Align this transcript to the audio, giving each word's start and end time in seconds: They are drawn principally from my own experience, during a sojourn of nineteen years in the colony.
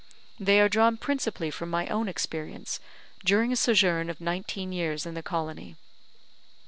They 0.39 0.59
are 0.59 0.67
drawn 0.67 0.97
principally 0.97 1.51
from 1.51 1.69
my 1.69 1.85
own 1.85 2.07
experience, 2.09 2.79
during 3.23 3.51
a 3.51 3.55
sojourn 3.55 4.09
of 4.09 4.19
nineteen 4.19 4.71
years 4.71 5.05
in 5.05 5.13
the 5.13 5.21
colony. 5.21 5.75